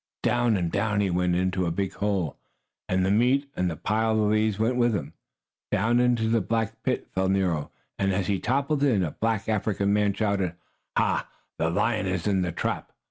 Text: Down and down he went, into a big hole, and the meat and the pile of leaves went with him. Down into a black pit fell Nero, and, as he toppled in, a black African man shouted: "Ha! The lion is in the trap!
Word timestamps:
Down 0.23 0.57
and 0.57 0.71
down 0.71 0.99
he 0.99 1.11
went, 1.11 1.35
into 1.35 1.67
a 1.67 1.69
big 1.69 1.93
hole, 1.93 2.39
and 2.89 3.05
the 3.05 3.11
meat 3.11 3.51
and 3.55 3.69
the 3.69 3.75
pile 3.75 4.13
of 4.19 4.31
leaves 4.31 4.57
went 4.57 4.75
with 4.75 4.95
him. 4.95 5.13
Down 5.71 5.99
into 5.99 6.35
a 6.35 6.41
black 6.41 6.81
pit 6.81 7.07
fell 7.13 7.29
Nero, 7.29 7.69
and, 7.99 8.11
as 8.11 8.25
he 8.25 8.39
toppled 8.39 8.81
in, 8.81 9.03
a 9.03 9.11
black 9.11 9.47
African 9.47 9.93
man 9.93 10.13
shouted: 10.13 10.55
"Ha! 10.97 11.29
The 11.59 11.69
lion 11.69 12.07
is 12.07 12.25
in 12.25 12.41
the 12.41 12.51
trap! 12.51 12.91